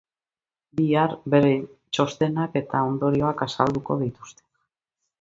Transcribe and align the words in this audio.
Bihar, 0.79 1.13
beren 1.35 1.61
txostenak 1.75 2.59
eta 2.65 2.83
ondorioak 2.91 3.47
azalduko 3.49 4.03
dituzte. 4.05 4.47